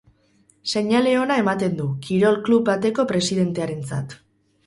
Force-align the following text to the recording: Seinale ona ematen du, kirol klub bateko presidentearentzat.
Seinale 0.69 1.11
ona 1.23 1.35
ematen 1.41 1.75
du, 1.81 1.85
kirol 2.07 2.39
klub 2.47 2.65
bateko 2.71 3.07
presidentearentzat. 3.13 4.17